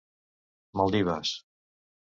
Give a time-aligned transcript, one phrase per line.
[0.81, 1.35] Maldives.